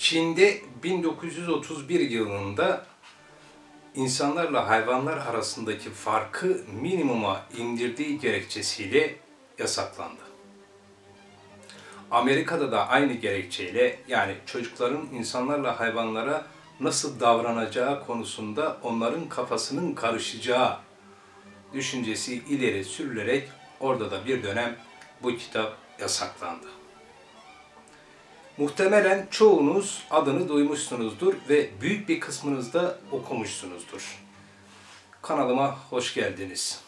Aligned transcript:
Çin'de 0.00 0.60
1931 0.82 2.00
yılında 2.00 2.86
insanlarla 3.94 4.68
hayvanlar 4.68 5.16
arasındaki 5.16 5.90
farkı 5.90 6.60
minimuma 6.82 7.42
indirdiği 7.58 8.18
gerekçesiyle 8.18 9.16
yasaklandı. 9.58 10.20
Amerika'da 12.10 12.72
da 12.72 12.88
aynı 12.88 13.12
gerekçeyle 13.12 13.98
yani 14.08 14.34
çocukların 14.46 15.06
insanlarla 15.12 15.80
hayvanlara 15.80 16.46
nasıl 16.80 17.20
davranacağı 17.20 18.06
konusunda 18.06 18.78
onların 18.82 19.28
kafasının 19.28 19.94
karışacağı 19.94 20.78
düşüncesi 21.72 22.34
ileri 22.34 22.84
sürülerek 22.84 23.48
orada 23.80 24.10
da 24.10 24.26
bir 24.26 24.42
dönem 24.42 24.76
bu 25.22 25.36
kitap 25.36 25.76
yasaklandı. 25.98 26.79
Muhtemelen 28.60 29.26
çoğunuz 29.30 30.02
adını 30.10 30.48
duymuşsunuzdur 30.48 31.34
ve 31.48 31.70
büyük 31.80 32.08
bir 32.08 32.20
kısmınız 32.20 32.74
da 32.74 32.98
okumuşsunuzdur. 33.12 34.18
Kanalıma 35.22 35.76
hoş 35.90 36.14
geldiniz. 36.14 36.80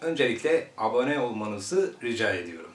Öncelikle 0.00 0.70
abone 0.78 1.20
olmanızı 1.20 1.94
rica 2.02 2.34
ediyorum. 2.34 2.70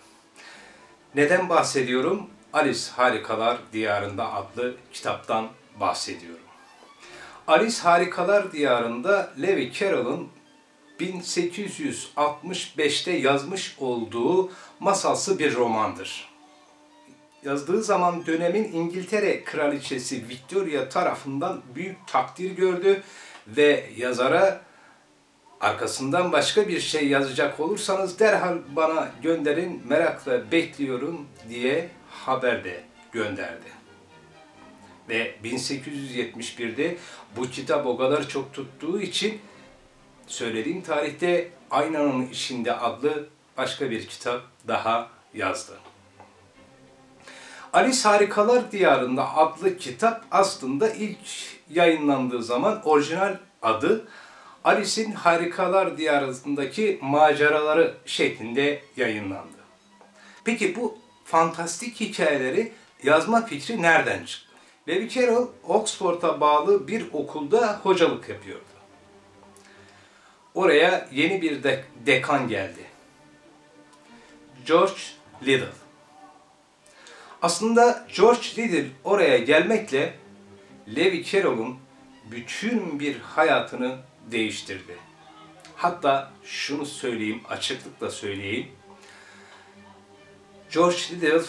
Neden 1.16 1.50
bahsediyorum? 1.50 2.30
Alice 2.54 2.92
Harikalar 2.96 3.58
Diyarında 3.74 4.34
adlı 4.34 4.76
kitaptan 4.94 5.48
bahsediyorum. 5.80 6.46
Alice 7.48 7.82
Harikalar 7.82 8.52
Diyarında 8.52 9.34
Levi 9.42 9.74
Carroll'ın 9.74 10.28
1865'te 11.00 13.12
yazmış 13.12 13.76
olduğu 13.80 14.52
masalsı 14.80 15.40
bir 15.40 15.56
romandır. 15.56 16.37
Yazdığı 17.44 17.84
zaman 17.84 18.26
dönemin 18.26 18.72
İngiltere 18.74 19.44
Kraliçesi 19.44 20.30
Victoria 20.30 20.90
tarafından 20.90 21.62
büyük 21.76 22.08
takdir 22.08 22.52
gördü 22.52 23.04
ve 23.48 23.90
yazara 23.98 24.62
arkasından 25.62 26.32
başka 26.32 26.68
bir 26.68 26.80
şey 26.80 27.08
yazacak 27.08 27.60
olursanız 27.60 28.20
derhal 28.20 28.58
bana 28.76 29.12
gönderin 29.22 29.82
merakla 29.88 30.52
bekliyorum 30.52 31.28
diye 31.50 31.90
haber 32.10 32.64
de 32.64 32.84
gönderdi. 33.12 33.78
Ve 35.10 35.36
1871'de 35.44 36.98
bu 37.38 37.50
kitap 37.50 37.86
o 37.86 37.98
kadar 37.98 38.28
çok 38.28 38.54
tuttuğu 38.54 39.02
için 39.02 39.40
söylediğim 40.28 40.82
tarihte 40.82 41.52
Aynanın 41.72 42.28
içinde 42.28 42.74
adlı 42.74 43.30
başka 43.58 43.90
bir 43.90 44.08
kitap 44.08 44.42
daha 44.68 45.10
yazdı. 45.34 45.74
Alice 47.78 48.10
Harikalar 48.10 48.72
Diyarında 48.72 49.36
adlı 49.36 49.78
kitap 49.78 50.26
aslında 50.32 50.90
ilk 50.90 51.18
yayınlandığı 51.70 52.44
zaman 52.44 52.82
orijinal 52.84 53.38
adı 53.62 54.08
Alice'in 54.64 55.12
Harikalar 55.12 55.98
Diyarı'ndaki 55.98 57.00
maceraları 57.02 57.94
şeklinde 58.06 58.82
yayınlandı. 58.96 59.58
Peki 60.44 60.76
bu 60.76 60.98
fantastik 61.26 62.00
hikayeleri 62.00 62.72
yazma 63.04 63.46
fikri 63.46 63.82
nereden 63.82 64.26
çıktı? 64.26 64.52
Levi 64.88 65.10
Carroll 65.10 65.48
Oxford'a 65.64 66.42
bağlı 66.42 66.88
bir 66.88 67.06
okulda 67.14 67.80
hocalık 67.84 68.30
yapıyordu. 68.30 68.64
Oraya 70.54 71.08
yeni 71.12 71.42
bir 71.42 71.64
de 71.64 71.84
dekan 72.06 72.48
geldi. 72.48 72.86
George 74.66 75.02
Liddell. 75.44 75.87
Aslında 77.42 78.08
George 78.16 78.48
Liddell 78.58 78.90
oraya 79.04 79.38
gelmekle 79.38 80.14
Levi 80.96 81.24
Carroll'un 81.24 81.78
bütün 82.32 83.00
bir 83.00 83.20
hayatını 83.20 83.98
değiştirdi. 84.32 84.98
Hatta 85.76 86.32
şunu 86.44 86.86
söyleyeyim, 86.86 87.42
açıklıkla 87.50 88.12
söyleyeyim. 88.12 88.68
George 90.74 90.98
Liddell 91.12 91.44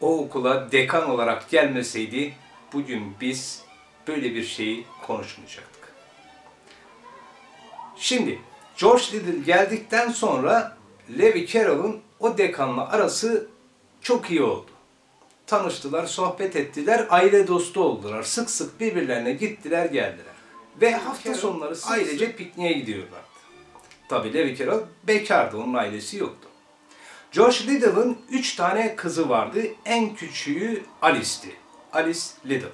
o 0.00 0.18
okula 0.18 0.72
dekan 0.72 1.10
olarak 1.10 1.50
gelmeseydi 1.50 2.34
bugün 2.72 3.14
biz 3.20 3.62
böyle 4.08 4.34
bir 4.34 4.44
şeyi 4.44 4.86
konuşmayacaktık. 5.06 5.92
Şimdi 7.96 8.38
George 8.78 9.04
Liddell 9.12 9.44
geldikten 9.44 10.10
sonra 10.10 10.76
Levi 11.18 11.46
Carroll'ın 11.46 12.00
o 12.20 12.38
dekanla 12.38 12.88
arası 12.88 13.48
çok 14.00 14.30
iyi 14.30 14.42
oldu. 14.42 14.77
Tanıştılar, 15.48 16.06
sohbet 16.06 16.56
ettiler, 16.56 17.06
aile 17.10 17.48
dostu 17.48 17.80
oldular. 17.80 18.22
Sık 18.22 18.50
sık 18.50 18.80
birbirlerine 18.80 19.32
gittiler, 19.32 19.84
geldiler. 19.84 20.34
Ve 20.80 20.92
hafta 20.92 21.34
sonları 21.34 21.74
ailece 21.86 22.36
pikniğe 22.36 22.72
gidiyorlardı. 22.72 23.28
Tabii 24.08 24.34
Levi 24.34 24.56
Carroll 24.56 24.80
bekardı, 25.06 25.56
onun 25.56 25.74
ailesi 25.74 26.16
yoktu. 26.16 26.48
George 27.32 27.56
Liddell'ın 27.66 28.18
üç 28.30 28.56
tane 28.56 28.96
kızı 28.96 29.28
vardı. 29.28 29.60
En 29.84 30.14
küçüğü 30.14 30.82
Alice'ti. 31.02 31.56
Alice 31.92 32.20
Liddell. 32.46 32.70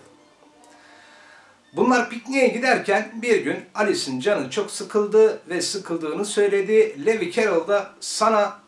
Bunlar 1.72 2.10
pikniğe 2.10 2.48
giderken 2.48 3.12
bir 3.22 3.44
gün 3.44 3.56
Alice'in 3.74 4.20
canı 4.20 4.50
çok 4.50 4.70
sıkıldı 4.70 5.42
ve 5.48 5.62
sıkıldığını 5.62 6.24
söyledi. 6.24 7.06
Levi 7.06 7.32
Carroll 7.32 7.68
da 7.68 7.90
sana 8.00 8.60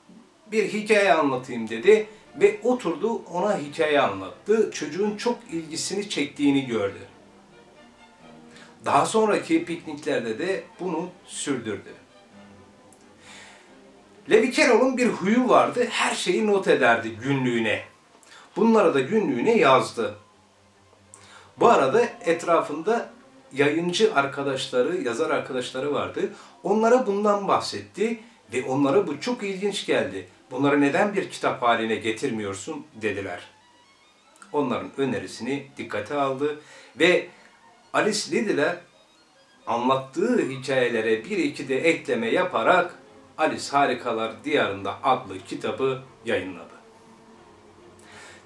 bir 0.53 0.72
hikaye 0.72 1.12
anlatayım 1.12 1.69
dedi 1.69 2.09
ve 2.41 2.60
oturdu 2.62 3.22
ona 3.32 3.58
hikaye 3.58 4.00
anlattı. 4.00 4.70
Çocuğun 4.70 5.16
çok 5.16 5.38
ilgisini 5.52 6.08
çektiğini 6.08 6.66
gördü. 6.66 6.98
Daha 8.84 9.06
sonraki 9.06 9.64
pikniklerde 9.64 10.38
de 10.38 10.64
bunu 10.80 11.08
sürdürdü. 11.26 11.94
Levi 14.30 14.52
Carroll'un 14.52 14.97
bir 14.97 15.06
huyu 15.06 15.48
vardı. 15.48 15.86
Her 15.91 16.14
şeyi 16.14 16.47
not 16.47 16.69
ederdi 16.69 17.10
günlüğüne. 17.10 17.82
Bunları 18.56 18.94
da 18.94 19.00
günlüğüne 19.00 19.56
yazdı. 19.56 20.16
Bu 21.60 21.68
arada 21.68 22.08
etrafında 22.20 23.10
yayıncı 23.53 24.14
arkadaşları, 24.14 25.03
yazar 25.03 25.30
arkadaşları 25.30 25.92
vardı. 25.92 26.20
Onlara 26.62 27.06
bundan 27.06 27.48
bahsetti 27.48 28.20
ve 28.53 28.64
onlara 28.64 29.06
bu 29.06 29.20
çok 29.20 29.42
ilginç 29.42 29.86
geldi. 29.86 30.28
Bunları 30.51 30.81
neden 30.81 31.15
bir 31.15 31.31
kitap 31.31 31.62
haline 31.62 31.95
getirmiyorsun 31.95 32.87
dediler. 32.95 33.41
Onların 34.53 34.91
önerisini 34.97 35.67
dikkate 35.77 36.15
aldı 36.15 36.61
ve 36.99 37.29
Alice 37.93 38.31
Liddell'e 38.31 38.81
anlattığı 39.67 40.49
hikayelere 40.49 41.25
bir 41.25 41.39
iki 41.39 41.69
de 41.69 41.79
ekleme 41.79 42.31
yaparak 42.31 42.99
Alice 43.39 43.71
Harikalar 43.71 44.45
Diyarında 44.45 44.99
adlı 45.03 45.39
kitabı 45.39 46.03
yayınladı. 46.25 46.75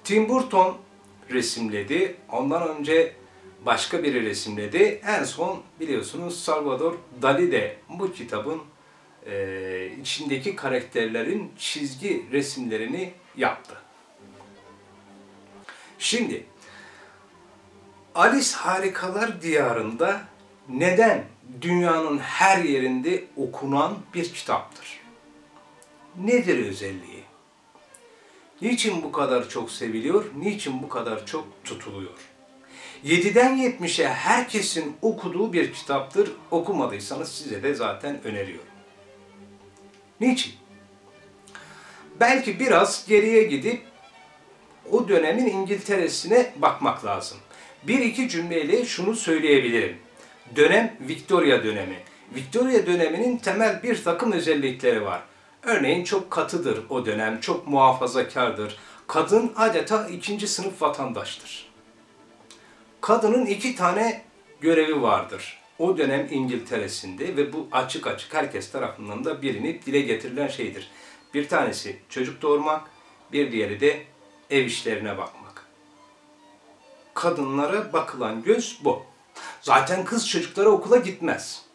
Tim 0.03 0.29
Burton 0.29 0.77
resimledi. 1.29 2.15
Ondan 2.31 2.77
önce 2.77 3.15
başka 3.65 4.03
biri 4.03 4.25
resimledi. 4.25 5.01
En 5.07 5.23
son 5.23 5.61
biliyorsunuz 5.79 6.43
Salvador 6.43 6.93
Dali 7.21 7.51
de 7.51 7.77
bu 7.89 8.13
kitabın 8.13 8.61
e, 9.25 9.91
içindeki 10.01 10.55
karakterlerin 10.55 11.51
çizgi 11.57 12.25
resimlerini 12.31 13.13
yaptı. 13.37 13.77
Şimdi 15.99 16.45
Alice 18.15 18.55
Harikalar 18.55 19.41
Diyarında 19.41 20.21
neden 20.69 21.23
dünyanın 21.61 22.17
her 22.17 22.63
yerinde 22.63 23.23
okunan 23.37 23.97
bir 24.13 24.33
kitaptır? 24.33 24.99
Nedir 26.17 26.65
özelliği? 26.65 27.23
Niçin 28.61 29.03
bu 29.03 29.11
kadar 29.11 29.49
çok 29.49 29.71
seviliyor? 29.71 30.25
Niçin 30.37 30.83
bu 30.83 30.89
kadar 30.89 31.25
çok 31.25 31.47
tutuluyor? 31.63 32.17
7'den 33.05 33.57
70'e 33.57 34.07
herkesin 34.07 34.95
okuduğu 35.01 35.53
bir 35.53 35.73
kitaptır. 35.73 36.31
Okumadıysanız 36.51 37.31
size 37.31 37.63
de 37.63 37.73
zaten 37.73 38.23
öneriyorum. 38.23 38.70
Niçin? 40.21 40.53
Belki 42.19 42.59
biraz 42.59 43.07
geriye 43.07 43.43
gidip 43.43 43.81
o 44.91 45.07
dönemin 45.07 45.45
İngiltere'sine 45.45 46.53
bakmak 46.55 47.05
lazım. 47.05 47.37
Bir 47.83 47.99
iki 47.99 48.29
cümleyle 48.29 48.85
şunu 48.85 49.15
söyleyebilirim. 49.15 49.97
Dönem 50.55 50.97
Victoria 51.01 51.63
dönemi. 51.63 51.95
Victoria 52.35 52.85
döneminin 52.85 53.37
temel 53.37 53.83
bir 53.83 54.03
takım 54.03 54.31
özellikleri 54.31 55.05
var. 55.05 55.21
Örneğin 55.63 56.03
çok 56.03 56.31
katıdır 56.31 56.79
o 56.89 57.05
dönem, 57.05 57.39
çok 57.39 57.67
muhafazakardır. 57.67 58.77
Kadın 59.07 59.53
adeta 59.55 60.07
ikinci 60.07 60.47
sınıf 60.47 60.81
vatandaştır. 60.81 61.71
Kadının 63.01 63.45
iki 63.45 63.75
tane 63.75 64.21
görevi 64.61 65.01
vardır. 65.01 65.60
O 65.81 65.97
dönem 65.97 66.27
İngiltere'sinde 66.31 67.37
ve 67.37 67.53
bu 67.53 67.67
açık 67.71 68.07
açık 68.07 68.33
herkes 68.33 68.71
tarafından 68.71 69.25
da 69.25 69.41
bilinip 69.41 69.85
dile 69.85 70.01
getirilen 70.01 70.47
şeydir. 70.47 70.91
Bir 71.33 71.47
tanesi 71.49 71.99
çocuk 72.09 72.41
doğurmak, 72.41 72.81
bir 73.31 73.51
diğeri 73.51 73.79
de 73.79 74.03
ev 74.49 74.65
işlerine 74.65 75.17
bakmak. 75.17 75.65
kadınlara 77.13 77.93
bakılan 77.93 78.43
göz 78.43 78.79
bu. 78.83 79.03
Zaten 79.61 80.05
kız 80.05 80.29
çocukları 80.29 80.69
okula 80.69 80.97
gitmez. 80.97 81.65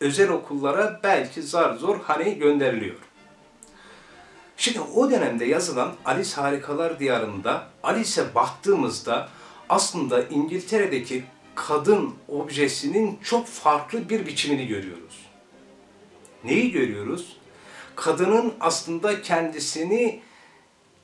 Özel 0.00 0.28
okullara 0.28 1.00
belki 1.02 1.42
zar 1.42 1.74
zor 1.74 2.00
hani 2.02 2.38
gönderiliyor. 2.38 2.98
Şimdi 4.56 4.80
o 4.80 5.10
dönemde 5.10 5.44
yazılan 5.44 5.94
Alice 6.04 6.34
Harikalar 6.34 6.98
Diyarı'nda 6.98 7.66
Alice'e 7.82 8.34
baktığımızda 8.34 9.28
aslında 9.68 10.22
İngiltere'deki 10.22 11.24
kadın 11.54 12.14
objesinin 12.28 13.18
çok 13.24 13.46
farklı 13.46 14.08
bir 14.08 14.26
biçimini 14.26 14.66
görüyoruz. 14.66 15.26
Neyi 16.44 16.72
görüyoruz? 16.72 17.36
Kadının 17.96 18.54
aslında 18.60 19.22
kendisini 19.22 20.20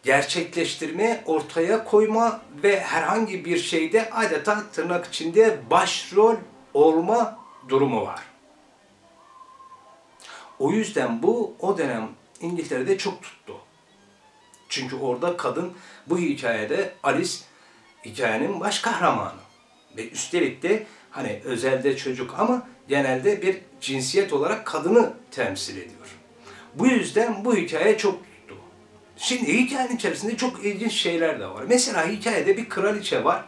gerçekleştirme, 0.02 1.22
ortaya 1.26 1.84
koyma 1.84 2.40
ve 2.62 2.80
herhangi 2.80 3.44
bir 3.44 3.58
şeyde 3.58 4.10
adeta 4.10 4.70
tırnak 4.72 5.06
içinde 5.06 5.58
başrol 5.70 6.36
olma 6.74 7.38
durumu 7.68 8.06
var. 8.06 8.22
O 10.58 10.72
yüzden 10.72 11.22
bu 11.22 11.54
o 11.60 11.78
dönem 11.78 12.08
İngiltere'de 12.40 12.98
çok 12.98 13.22
tuttu. 13.22 13.54
Çünkü 14.68 14.96
orada 14.96 15.36
kadın 15.36 15.72
bu 16.06 16.18
hikayede 16.18 16.94
Alice 17.02 17.34
hikayenin 18.04 18.60
baş 18.60 18.78
kahramanı. 18.78 19.45
Ve 19.96 20.10
üstelik 20.10 20.62
de 20.62 20.86
hani 21.10 21.40
özelde 21.44 21.96
çocuk 21.96 22.34
ama 22.38 22.68
genelde 22.88 23.42
bir 23.42 23.56
cinsiyet 23.80 24.32
olarak 24.32 24.66
kadını 24.66 25.12
temsil 25.30 25.76
ediyor. 25.76 26.16
Bu 26.74 26.86
yüzden 26.86 27.44
bu 27.44 27.56
hikaye 27.56 27.98
çok 27.98 28.14
tuttu. 28.14 28.56
Şimdi 29.16 29.52
hikayenin 29.52 29.96
içerisinde 29.96 30.36
çok 30.36 30.64
ilginç 30.64 30.92
şeyler 30.92 31.40
de 31.40 31.46
var. 31.46 31.64
Mesela 31.68 32.08
hikayede 32.08 32.56
bir 32.56 32.68
kraliçe 32.68 33.24
var 33.24 33.44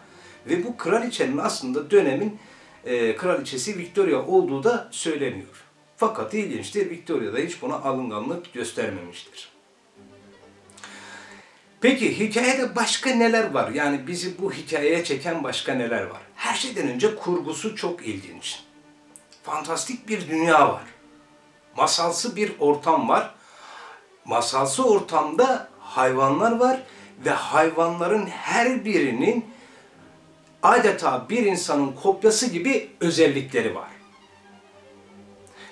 ve 0.46 0.64
bu 0.64 0.76
kraliçenin 0.76 1.38
aslında 1.38 1.90
dönemin 1.90 2.38
e, 2.84 3.16
kraliçesi 3.16 3.78
Victoria 3.78 4.26
olduğu 4.26 4.64
da 4.64 4.88
söyleniyor. 4.90 5.64
Fakat 5.96 6.34
ilginçtir 6.34 6.90
Victoria 6.90 7.32
da 7.32 7.38
hiç 7.38 7.62
buna 7.62 7.74
alınganlık 7.74 8.52
göstermemiştir. 8.54 9.52
Peki 11.80 12.18
hikayede 12.18 12.76
başka 12.76 13.10
neler 13.10 13.50
var? 13.50 13.70
Yani 13.70 14.06
bizi 14.06 14.38
bu 14.38 14.52
hikayeye 14.52 15.04
çeken 15.04 15.44
başka 15.44 15.74
neler 15.74 16.02
var? 16.02 16.22
Her 16.38 16.54
şeyden 16.54 16.88
önce 16.88 17.16
kurgusu 17.16 17.76
çok 17.76 18.06
ilginç. 18.06 18.60
Fantastik 19.42 20.08
bir 20.08 20.28
dünya 20.28 20.68
var. 20.68 20.82
Masalsı 21.76 22.36
bir 22.36 22.52
ortam 22.58 23.08
var. 23.08 23.34
Masalsı 24.24 24.84
ortamda 24.84 25.68
hayvanlar 25.80 26.52
var 26.52 26.82
ve 27.24 27.30
hayvanların 27.30 28.26
her 28.26 28.84
birinin 28.84 29.46
adeta 30.62 31.26
bir 31.28 31.46
insanın 31.46 31.92
kopyası 31.92 32.46
gibi 32.46 32.90
özellikleri 33.00 33.74
var. 33.74 33.90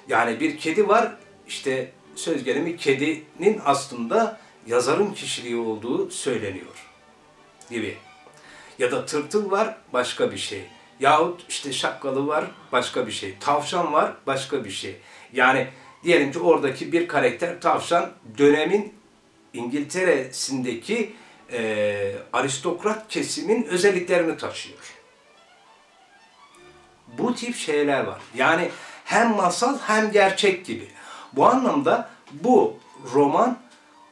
Yani 0.09 0.41
bir 0.41 0.59
kedi 0.59 0.89
var, 0.89 1.17
işte 1.49 1.93
söz 2.15 2.45
gelimi 2.45 2.77
kedinin 2.77 3.61
aslında 3.65 4.41
yazarın 4.67 5.15
kişiliği 5.15 5.57
olduğu 5.57 6.11
söyleniyor 6.11 6.87
gibi. 7.71 7.97
Ya 8.78 8.93
da 8.93 9.06
tırtıl 9.06 9.50
var 9.50 9.76
başka 9.93 10.32
bir 10.32 10.37
şey. 10.37 10.64
Yahut 11.00 11.44
işte 11.49 11.73
şapkalı 11.73 12.26
var 12.26 12.44
başka 12.73 13.06
bir 13.06 13.12
şey. 13.12 13.34
Tavşan 13.40 13.93
var 13.93 14.12
başka 14.26 14.64
bir 14.64 14.70
şey. 14.70 14.96
Yani 15.32 15.69
diyelim 16.05 16.32
ki 16.32 16.38
oradaki 16.38 16.93
bir 16.93 17.08
karakter 17.08 17.61
tavşan 17.61 18.11
dönemin 18.38 18.94
İngiltere'sindeki 19.52 21.12
e, 21.52 22.12
aristokrat 22.32 23.08
kesimin 23.08 23.64
özelliklerini 23.64 24.37
taşıyor. 24.37 24.78
Bu 27.19 27.34
tip 27.34 27.56
şeyler 27.56 28.05
var. 28.05 28.20
Yani 28.34 28.70
hem 29.05 29.31
masal 29.37 29.78
hem 29.78 30.12
gerçek 30.12 30.67
gibi. 30.67 30.88
Bu 31.32 31.46
anlamda 31.46 32.08
bu 32.32 32.76
roman 33.14 33.58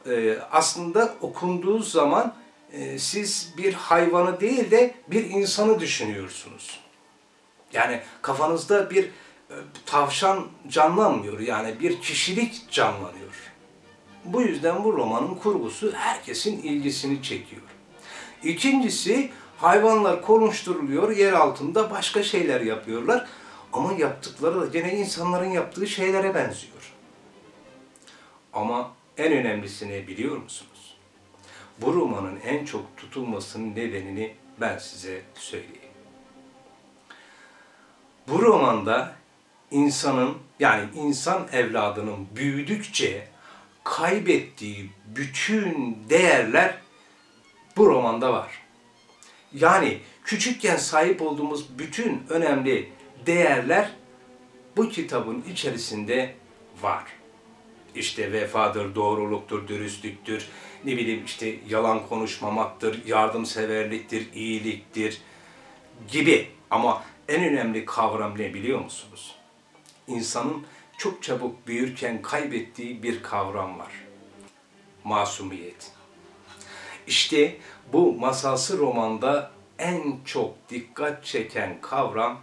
e, 0.09 0.37
aslında 0.51 1.15
okunduğu 1.21 1.79
zaman 1.79 2.33
e, 2.75 2.99
siz 2.99 3.53
bir 3.57 3.73
hayvanı 3.73 4.39
değil 4.39 4.71
de 4.71 4.93
bir 5.07 5.29
insanı 5.29 5.79
düşünüyorsunuz. 5.79 6.79
Yani 7.73 8.01
kafanızda 8.21 8.89
bir 8.89 9.03
e, 9.03 9.55
tavşan 9.85 10.47
canlanmıyor. 10.67 11.39
Yani 11.39 11.79
bir 11.79 12.01
kişilik 12.01 12.71
canlanıyor. 12.71 13.25
Bu 14.25 14.41
yüzden 14.41 14.83
bu 14.83 14.93
romanın 14.93 15.35
kurgusu 15.35 15.93
herkesin 15.93 16.61
ilgisini 16.61 17.23
çekiyor. 17.23 17.61
İkincisi 18.43 19.31
hayvanlar 19.57 20.21
konuşturuluyor, 20.21 21.17
yer 21.17 21.33
altında 21.33 21.91
başka 21.91 22.23
şeyler 22.23 22.61
yapıyorlar. 22.61 23.27
Ama 23.73 23.93
yaptıkları 23.93 24.61
da 24.61 24.65
gene 24.65 24.95
insanların 24.95 25.49
yaptığı 25.49 25.87
şeylere 25.87 26.35
benziyor. 26.35 26.93
Ama 28.53 28.91
en 29.17 29.33
önemlisini 29.33 30.07
biliyor 30.07 30.37
musunuz? 30.37 30.74
Bu 31.81 31.93
romanın 31.93 32.39
en 32.45 32.65
çok 32.65 32.97
tutulmasının 32.97 33.75
nedenini 33.75 34.35
ben 34.61 34.77
size 34.77 35.21
söyleyeyim. 35.35 35.79
Bu 38.27 38.41
romanda 38.41 39.15
insanın 39.71 40.37
yani 40.59 40.89
insan 40.95 41.47
evladının 41.51 42.27
büyüdükçe 42.35 43.27
kaybettiği 43.83 44.89
bütün 45.05 45.97
değerler 46.09 46.77
bu 47.77 47.87
romanda 47.87 48.33
var. 48.33 48.61
Yani 49.53 49.99
küçükken 50.23 50.77
sahip 50.77 51.21
olduğumuz 51.21 51.79
bütün 51.79 52.23
önemli 52.29 52.91
değerler 53.25 53.91
bu 54.77 54.89
kitabın 54.89 55.43
içerisinde 55.51 56.35
var. 56.81 57.03
İşte 57.95 58.31
vefadır, 58.31 58.95
doğruluktur, 58.95 59.67
dürüstlüktür, 59.67 60.47
ne 60.85 60.97
bileyim 60.97 61.25
işte 61.25 61.55
yalan 61.69 62.07
konuşmamaktır, 62.07 63.05
yardımseverliktir, 63.05 64.33
iyiliktir 64.33 65.21
gibi. 66.11 66.51
Ama 66.69 67.03
en 67.27 67.43
önemli 67.43 67.85
kavram 67.85 68.37
ne 68.37 68.53
biliyor 68.53 68.79
musunuz? 68.79 69.35
İnsanın 70.07 70.65
çok 70.97 71.23
çabuk 71.23 71.67
büyürken 71.67 72.21
kaybettiği 72.21 73.03
bir 73.03 73.23
kavram 73.23 73.79
var. 73.79 73.91
Masumiyet. 75.03 75.91
İşte 77.07 77.57
bu 77.93 78.13
masalsı 78.13 78.77
romanda 78.77 79.51
en 79.79 80.19
çok 80.25 80.69
dikkat 80.69 81.25
çeken 81.25 81.81
kavram 81.81 82.39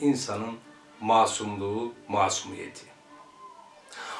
insanın 0.00 0.54
masumluğu, 1.00 1.92
masumiyeti. 2.08 2.95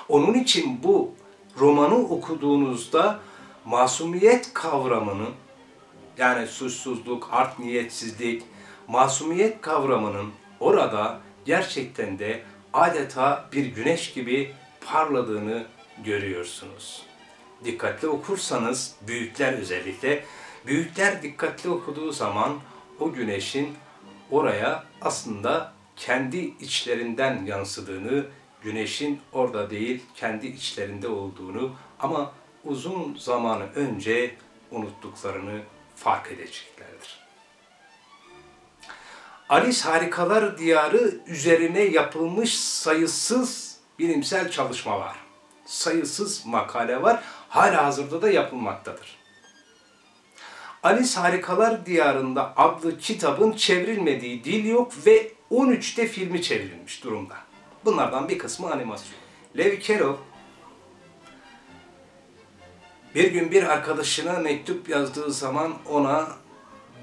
Onun 0.08 0.34
için 0.34 0.82
bu 0.82 1.14
romanı 1.58 1.94
okuduğunuzda 1.94 3.20
masumiyet 3.64 4.54
kavramını 4.54 5.26
yani 6.18 6.46
suçsuzluk, 6.46 7.28
art 7.32 7.58
niyetsizlik, 7.58 8.42
masumiyet 8.88 9.60
kavramının 9.60 10.32
orada 10.60 11.20
gerçekten 11.44 12.18
de 12.18 12.42
adeta 12.72 13.48
bir 13.52 13.66
güneş 13.66 14.12
gibi 14.12 14.52
parladığını 14.86 15.66
görüyorsunuz. 16.04 17.02
Dikkatli 17.64 18.08
okursanız, 18.08 18.94
büyükler 19.08 19.52
özellikle, 19.52 20.24
büyükler 20.66 21.22
dikkatli 21.22 21.70
okuduğu 21.70 22.12
zaman 22.12 22.52
o 23.00 23.12
güneşin 23.12 23.68
oraya 24.30 24.84
aslında 25.00 25.72
kendi 25.96 26.36
içlerinden 26.36 27.44
yansıdığını, 27.44 28.26
güneşin 28.66 29.20
orada 29.32 29.70
değil 29.70 30.02
kendi 30.14 30.46
içlerinde 30.46 31.08
olduğunu 31.08 31.72
ama 32.00 32.32
uzun 32.64 33.16
zamanı 33.18 33.64
önce 33.74 34.34
unuttuklarını 34.70 35.60
fark 35.96 36.26
edeceklerdir. 36.26 37.26
Alice 39.48 39.82
Harikalar 39.82 40.58
Diyarı 40.58 41.20
üzerine 41.26 41.80
yapılmış 41.80 42.58
sayısız 42.58 43.78
bilimsel 43.98 44.50
çalışma 44.50 45.00
var. 45.00 45.16
Sayısız 45.66 46.46
makale 46.46 47.02
var. 47.02 47.22
Hala 47.48 47.84
hazırda 47.84 48.22
da 48.22 48.30
yapılmaktadır. 48.30 49.16
Alice 50.82 51.20
Harikalar 51.20 51.86
Diyarı'nda 51.86 52.56
adlı 52.56 52.98
kitabın 52.98 53.52
çevrilmediği 53.52 54.44
dil 54.44 54.64
yok 54.64 54.92
ve 55.06 55.32
13'te 55.50 56.06
filmi 56.06 56.42
çevrilmiş 56.42 57.04
durumda. 57.04 57.45
Bunlardan 57.86 58.28
bir 58.28 58.38
kısmı 58.38 58.70
animasyon. 58.72 59.18
Levi 59.58 59.82
Carroll 59.82 60.16
bir 63.14 63.30
gün 63.30 63.50
bir 63.50 63.62
arkadaşına 63.62 64.38
mektup 64.38 64.88
yazdığı 64.88 65.32
zaman 65.32 65.74
ona 65.90 66.28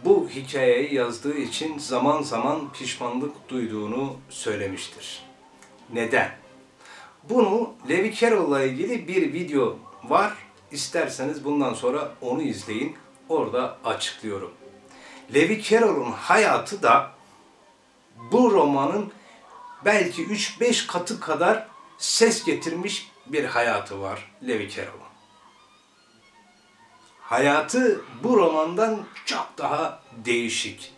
bu 0.06 0.30
hikayeyi 0.30 0.94
yazdığı 0.94 1.38
için 1.38 1.78
zaman 1.78 2.22
zaman 2.22 2.72
pişmanlık 2.74 3.50
duyduğunu 3.50 4.16
söylemiştir. 4.30 5.24
Neden? 5.94 6.32
Bunu 7.30 7.74
Levi 7.90 8.16
Carroll'la 8.16 8.63
ilgili 8.63 9.08
bir 9.08 9.34
video 9.34 9.78
var. 10.04 10.34
İsterseniz 10.72 11.46
bundan 11.46 11.74
sonra 11.74 12.12
onu 12.22 12.42
izleyin. 12.42 12.96
Orada 13.30 13.78
açıklıyorum. 13.86 14.52
Levi 15.34 15.63
Carroll'un 15.63 16.12
hayatı 16.12 16.84
da 16.84 17.12
bu 18.32 18.52
romanın 18.52 19.12
belki 19.86 20.25
3-5 20.25 20.88
katı 20.88 21.20
kadar 21.20 21.68
ses 21.98 22.44
getirmiş 22.44 23.12
bir 23.25 23.44
hayatı 23.44 24.02
var 24.02 24.32
Levi 24.48 24.70
Carroll'un. 24.70 25.04
Hayatı 27.22 28.02
bu 28.24 28.38
romandan 28.38 29.06
çok 29.25 29.54
daha 29.58 30.04
değişik, 30.25 30.94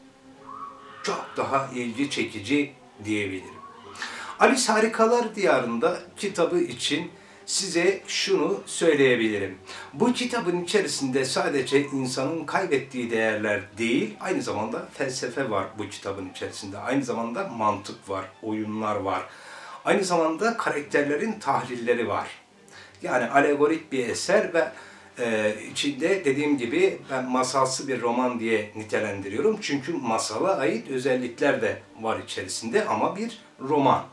çok 1.04 1.26
daha 1.38 1.70
ilgi 1.76 2.10
çekici 2.10 2.74
diyebilirim. 3.04 3.56
Alice 4.40 4.72
Harikalar 4.72 5.36
Diyarında 5.36 6.00
kitabı 6.18 6.60
için 6.60 7.12
size 7.46 8.02
şunu 8.08 8.62
söyleyebilirim. 8.66 9.58
Bu 9.94 10.14
kitabın 10.14 10.64
içerisinde 10.64 11.26
sadece 11.26 11.82
insanın 11.82 12.46
kaybettiği 12.46 13.12
değerler 13.12 13.62
değil, 13.78 14.16
aynı 14.20 14.42
zamanda 14.42 14.88
felsefe 14.94 15.50
var 15.50 15.66
bu 15.78 15.90
kitabın 15.90 16.30
içerisinde. 16.30 16.78
Aynı 16.78 17.04
zamanda 17.04 17.48
mantık 17.48 18.10
var, 18.10 18.26
oyunlar 18.44 18.96
var. 18.96 19.24
Aynı 19.86 20.04
zamanda 20.04 20.58
karakterlerin 20.58 21.40
tahlilleri 21.40 22.08
var. 22.08 22.28
Yani 23.02 23.26
alegorik 23.26 23.92
bir 23.92 24.10
eser 24.10 24.54
ve 24.54 24.72
e, 25.20 25.56
içinde 25.72 26.26
dediğim 26.26 26.58
gibi 26.58 27.00
ben 27.12 27.26
masalsı 27.26 27.88
bir 27.88 28.02
roman 28.02 28.40
diye 28.40 28.72
nitelendiriyorum. 28.76 29.58
Çünkü 29.62 29.94
masala 29.94 30.58
ait 30.58 30.90
özellikler 30.90 31.62
de 31.62 31.82
var 32.02 32.20
içerisinde 32.20 32.86
ama 32.86 33.16
bir 33.16 33.40
roman. 33.60 34.04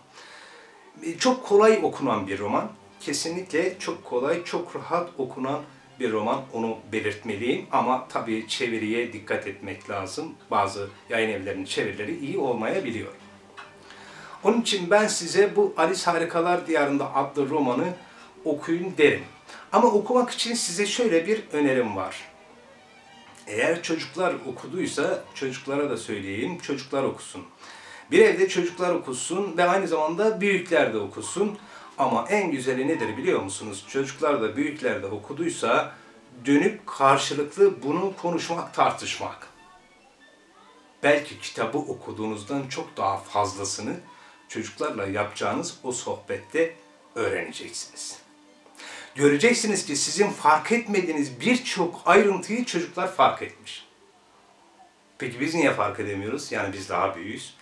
E, 1.03 1.19
çok 1.19 1.47
kolay 1.47 1.81
okunan 1.83 2.27
bir 2.27 2.39
roman. 2.39 2.71
Kesinlikle 3.03 3.79
çok 3.79 4.05
kolay, 4.05 4.45
çok 4.45 4.77
rahat 4.77 5.11
okunan 5.19 5.63
bir 6.01 6.13
roman. 6.13 6.43
Onu 6.53 6.79
belirtmeliyim 6.93 7.67
ama 7.73 8.09
tabii 8.09 8.49
çeviriye 8.49 9.13
dikkat 9.13 9.47
etmek 9.47 9.91
lazım. 9.91 10.35
Bazı 10.51 10.89
yayın 11.11 11.29
evlerinin 11.29 11.65
çevirileri 11.65 12.19
iyi 12.19 12.39
olmayabiliyor. 12.39 13.13
Onun 14.45 14.61
için 14.61 14.91
ben 14.91 15.07
size 15.07 15.57
bu 15.57 15.75
Alice 15.77 16.05
Harikalar 16.05 16.67
Diyarında 16.67 17.15
adlı 17.15 17.49
romanı 17.49 17.95
okuyun 18.45 18.95
derim. 18.99 19.23
Ama 19.73 19.89
okumak 19.89 20.31
için 20.31 20.55
size 20.55 20.87
şöyle 20.87 21.27
bir 21.27 21.43
önerim 21.53 21.97
var. 21.97 22.17
Eğer 23.47 23.83
çocuklar 23.83 24.35
okuduysa 24.47 25.25
çocuklara 25.35 25.91
da 25.91 25.97
söyleyeyim, 25.97 26.59
çocuklar 26.59 27.03
okusun. 27.03 27.43
Bir 28.11 28.19
evde 28.19 28.49
çocuklar 28.49 28.95
okusun 28.95 29.57
ve 29.57 29.65
aynı 29.65 29.89
zamanda 29.89 30.41
büyükler 30.41 30.95
de 30.95 30.99
okusun. 30.99 31.59
Ama 31.99 32.27
en 32.29 32.51
güzeli 32.51 32.89
nedir 32.89 33.17
biliyor 33.17 33.43
musunuz? 33.43 33.85
Çocuklar 33.89 34.43
da 34.43 34.57
büyükler 34.57 35.03
de 35.03 35.07
okuduysa 35.07 35.95
dönüp 36.45 36.87
karşılıklı 36.87 37.83
bunu 37.83 38.17
konuşmak, 38.17 38.75
tartışmak. 38.75 39.49
Belki 41.03 41.41
kitabı 41.41 41.79
okuduğunuzdan 41.79 42.69
çok 42.69 42.97
daha 42.97 43.17
fazlasını 43.17 43.97
çocuklarla 44.49 45.07
yapacağınız 45.07 45.79
o 45.83 45.93
sohbette 45.93 46.75
öğreneceksiniz. 47.15 48.19
Göreceksiniz 49.15 49.87
ki 49.87 49.97
sizin 49.97 50.31
fark 50.31 50.73
etmediğiniz 50.73 51.41
birçok 51.41 52.03
ayrıntıyı 52.05 52.65
çocuklar 52.65 53.15
fark 53.15 53.43
etmiş. 53.43 53.87
Peki 55.19 55.41
biz 55.41 55.55
niye 55.55 55.75
fark 55.75 56.01
edemiyoruz? 56.01 56.53
Yani 56.53 56.73
biz 56.73 56.89
daha 56.89 57.17
büyüğüz. 57.17 57.55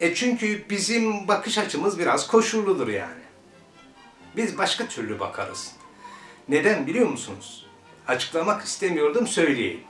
E 0.00 0.14
çünkü 0.14 0.64
bizim 0.70 1.28
bakış 1.28 1.58
açımız 1.58 1.98
biraz 1.98 2.26
koşulludur 2.26 2.88
yani. 2.88 3.17
Biz 4.38 4.58
başka 4.58 4.88
türlü 4.88 5.20
bakarız. 5.20 5.72
Neden 6.48 6.86
biliyor 6.86 7.08
musunuz? 7.08 7.66
Açıklamak 8.08 8.64
istemiyordum 8.64 9.26
söyleyeyim. 9.26 9.80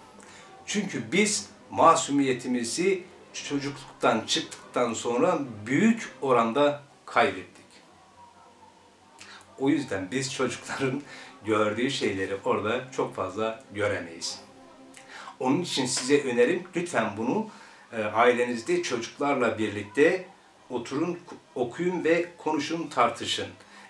Çünkü 0.67 1.13
biz 1.13 1.49
masumiyetimizi 1.71 3.03
çocukluktan 3.33 4.21
çıktıktan 4.27 4.95
sonra 4.95 5.39
büyük 5.67 6.09
oranda 6.23 6.83
kaybettik. 7.07 7.65
O 9.59 9.69
yüzden 9.69 10.09
biz 10.11 10.35
çocukların 10.35 11.03
gördüğü 11.45 11.91
şeyleri 11.91 12.37
orada 12.45 12.93
çok 12.93 13.15
fazla 13.15 13.65
göremeyiz. 13.75 14.41
Onun 15.41 15.63
için 15.63 15.87
size 15.87 16.23
önerim 16.23 16.63
lütfen 16.77 17.17
bunu 17.17 17.49
e, 17.93 18.03
ailenizde 18.03 18.83
çocuklarla 18.83 19.59
birlikte 19.59 20.25
oturun, 20.71 21.19
okuyun 21.55 22.05
ve 22.05 22.27
konuşun, 22.39 22.87
tartışın. 22.87 23.49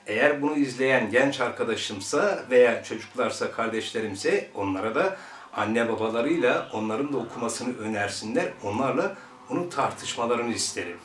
Eğer 0.09 0.43
bunu 0.43 0.57
izleyen 0.57 1.11
genç 1.11 1.41
arkadaşımsa 1.41 2.45
veya 2.51 2.85
çocuklarsa, 2.85 3.53
kardeşlerimse 3.53 4.49
onlara 4.55 4.95
da 4.95 5.17
anne 5.53 5.89
babalarıyla 5.89 6.71
onların 6.73 7.13
da 7.13 7.17
okumasını 7.17 7.79
önersinler. 7.79 8.53
Onlarla 8.63 9.17
bunu 9.49 9.69
tartışmalarını 9.69 10.55
isterim. 10.55 10.97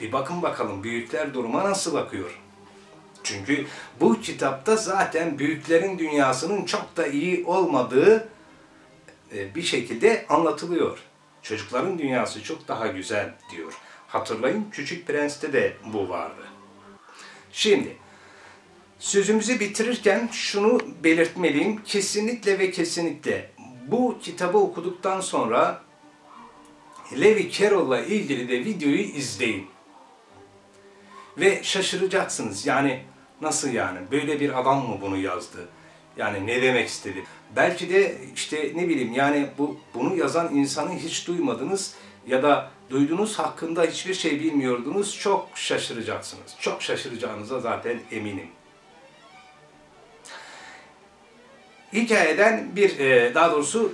Bir 0.00 0.12
bakın 0.12 0.42
bakalım 0.42 0.84
büyükler 0.84 1.34
duruma 1.34 1.64
nasıl 1.64 1.94
bakıyor? 1.94 2.40
Çünkü 3.22 3.66
bu 4.00 4.20
kitapta 4.20 4.76
zaten 4.76 5.38
büyüklerin 5.38 5.98
dünyasının 5.98 6.64
çok 6.64 6.96
da 6.96 7.06
iyi 7.06 7.44
olmadığı 7.44 8.28
e, 9.34 9.54
bir 9.54 9.62
şekilde 9.62 10.26
anlatılıyor. 10.28 10.98
Çocukların 11.42 11.98
dünyası 11.98 12.42
çok 12.42 12.68
daha 12.68 12.86
güzel 12.86 13.34
diyor. 13.50 13.72
Hatırlayın 14.08 14.66
Küçük 14.72 15.06
Prens'te 15.06 15.52
de 15.52 15.76
bu 15.92 16.08
vardı. 16.08 16.53
Şimdi 17.54 17.96
sözümüzü 18.98 19.60
bitirirken 19.60 20.28
şunu 20.32 20.80
belirtmeliyim. 21.04 21.82
Kesinlikle 21.84 22.58
ve 22.58 22.70
kesinlikle 22.70 23.50
bu 23.86 24.18
kitabı 24.22 24.58
okuduktan 24.58 25.20
sonra 25.20 25.82
Levi 27.20 27.50
Carroll'la 27.50 28.00
ilgili 28.00 28.48
de 28.48 28.64
videoyu 28.64 29.00
izleyin. 29.00 29.66
Ve 31.38 31.62
şaşıracaksınız. 31.62 32.66
Yani 32.66 33.04
nasıl 33.40 33.72
yani? 33.72 33.98
Böyle 34.10 34.40
bir 34.40 34.60
adam 34.60 34.88
mı 34.88 34.98
bunu 35.00 35.16
yazdı? 35.16 35.68
Yani 36.16 36.46
ne 36.46 36.62
demek 36.62 36.88
istedi? 36.88 37.24
Belki 37.56 37.90
de 37.90 38.18
işte 38.34 38.72
ne 38.74 38.88
bileyim 38.88 39.12
yani 39.12 39.46
bu 39.58 39.80
bunu 39.94 40.16
yazan 40.16 40.54
insanı 40.54 40.94
hiç 40.94 41.26
duymadınız 41.26 41.94
ya 42.26 42.42
da 42.42 42.70
duyduğunuz 42.90 43.38
hakkında 43.38 43.82
hiçbir 43.82 44.14
şey 44.14 44.40
bilmiyordunuz. 44.40 45.18
Çok 45.18 45.48
şaşıracaksınız. 45.54 46.56
Çok 46.60 46.82
şaşıracağınıza 46.82 47.60
zaten 47.60 48.00
eminim. 48.10 48.48
Hikayeden 51.92 52.76
bir 52.76 52.98
e, 52.98 53.34
daha 53.34 53.52
doğrusu 53.52 53.92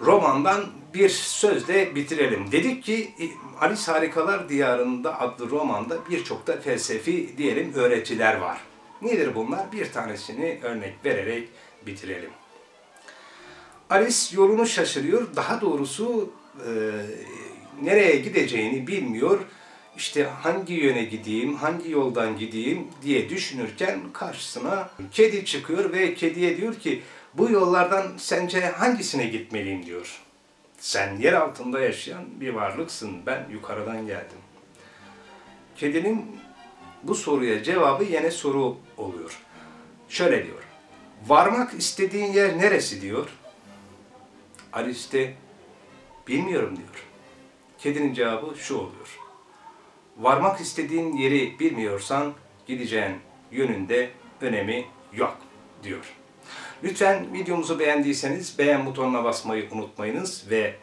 romandan 0.00 0.64
bir 0.94 1.08
sözle 1.08 1.94
bitirelim. 1.94 2.52
Dedik 2.52 2.84
ki 2.84 3.14
Alice 3.60 3.92
Harikalar 3.92 4.48
Diyarında 4.48 5.20
adlı 5.20 5.50
romanda 5.50 5.96
birçok 6.10 6.46
da 6.46 6.60
felsefi 6.60 7.38
diyelim 7.38 7.74
öğretiler 7.74 8.36
var. 8.36 8.58
Nedir 9.02 9.34
bunlar? 9.34 9.72
Bir 9.72 9.92
tanesini 9.92 10.60
örnek 10.62 10.94
vererek 11.04 11.48
bitirelim. 11.86 12.30
Alice 13.90 14.36
yolunu 14.36 14.66
şaşırıyor. 14.66 15.36
Daha 15.36 15.60
doğrusu 15.60 16.30
e, 16.66 16.70
nereye 17.82 18.16
gideceğini 18.16 18.86
bilmiyor. 18.86 19.40
İşte 19.96 20.24
hangi 20.24 20.74
yöne 20.74 21.04
gideyim, 21.04 21.54
hangi 21.54 21.90
yoldan 21.90 22.38
gideyim 22.38 22.86
diye 23.02 23.28
düşünürken 23.28 24.00
karşısına 24.12 24.90
kedi 25.12 25.44
çıkıyor 25.44 25.92
ve 25.92 26.14
kediye 26.14 26.56
diyor 26.56 26.74
ki 26.74 27.02
bu 27.34 27.50
yollardan 27.50 28.12
sence 28.16 28.60
hangisine 28.60 29.26
gitmeliyim 29.26 29.86
diyor. 29.86 30.20
Sen 30.78 31.16
yer 31.16 31.32
altında 31.32 31.80
yaşayan 31.80 32.24
bir 32.40 32.48
varlıksın, 32.48 33.26
ben 33.26 33.46
yukarıdan 33.52 34.06
geldim. 34.06 34.38
Kedinin 35.76 36.40
bu 37.02 37.14
soruya 37.14 37.62
cevabı 37.62 38.04
yine 38.04 38.30
soru 38.30 38.76
oluyor. 38.96 39.38
Şöyle 40.08 40.46
diyor. 40.46 40.62
Varmak 41.26 41.74
istediğin 41.74 42.32
yer 42.32 42.58
neresi 42.58 43.02
diyor. 43.02 43.28
Alice 44.72 45.12
de 45.12 45.34
bilmiyorum 46.28 46.76
diyor. 46.76 47.07
Kedinin 47.78 48.14
cevabı 48.14 48.58
şu 48.58 48.74
oluyor. 48.76 49.18
Varmak 50.16 50.60
istediğin 50.60 51.16
yeri 51.16 51.58
bilmiyorsan 51.58 52.34
gideceğin 52.66 53.16
yönünde 53.52 54.10
önemi 54.40 54.86
yok 55.12 55.36
diyor. 55.82 56.14
Lütfen 56.84 57.34
videomuzu 57.34 57.78
beğendiyseniz 57.78 58.58
beğen 58.58 58.86
butonuna 58.86 59.24
basmayı 59.24 59.68
unutmayınız 59.70 60.50
ve 60.50 60.74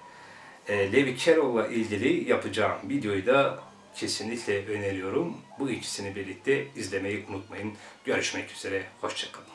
e, 0.68 0.92
Levi 0.92 1.18
Carroll'la 1.18 1.68
ilgili 1.68 2.30
yapacağım 2.30 2.78
videoyu 2.90 3.26
da 3.26 3.60
kesinlikle 3.96 4.66
öneriyorum. 4.68 5.38
Bu 5.60 5.70
ikisini 5.70 6.16
birlikte 6.16 6.68
izlemeyi 6.76 7.26
unutmayın. 7.30 7.74
Görüşmek 8.06 8.52
üzere, 8.52 8.84
hoşçakalın. 9.02 9.55